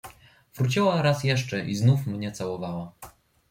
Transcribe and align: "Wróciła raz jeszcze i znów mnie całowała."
"Wróciła 0.55 1.01
raz 1.01 1.23
jeszcze 1.23 1.65
i 1.65 1.75
znów 1.75 2.07
mnie 2.07 2.31
całowała." 2.31 2.91